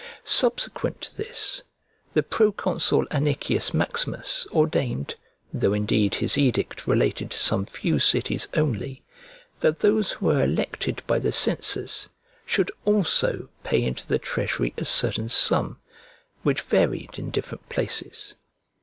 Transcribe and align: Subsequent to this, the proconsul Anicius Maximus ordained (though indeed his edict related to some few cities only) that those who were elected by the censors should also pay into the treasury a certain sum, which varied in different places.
Subsequent 0.23 0.99
to 1.01 1.17
this, 1.17 1.61
the 2.15 2.23
proconsul 2.23 3.05
Anicius 3.11 3.71
Maximus 3.71 4.47
ordained 4.51 5.13
(though 5.53 5.73
indeed 5.73 6.15
his 6.15 6.39
edict 6.39 6.87
related 6.87 7.29
to 7.29 7.37
some 7.37 7.67
few 7.67 7.99
cities 7.99 8.47
only) 8.55 9.03
that 9.59 9.77
those 9.77 10.13
who 10.13 10.25
were 10.25 10.41
elected 10.43 11.03
by 11.05 11.19
the 11.19 11.31
censors 11.31 12.09
should 12.47 12.71
also 12.83 13.47
pay 13.63 13.83
into 13.83 14.07
the 14.07 14.17
treasury 14.17 14.73
a 14.75 14.85
certain 14.85 15.29
sum, 15.29 15.77
which 16.41 16.61
varied 16.61 17.19
in 17.19 17.29
different 17.29 17.69
places. 17.69 18.33